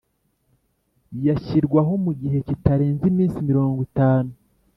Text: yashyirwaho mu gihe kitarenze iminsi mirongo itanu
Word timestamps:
yashyirwaho 1.27 1.93
mu 2.03 2.11
gihe 2.21 2.37
kitarenze 2.47 3.03
iminsi 3.11 3.37
mirongo 3.49 3.77
itanu 3.89 4.31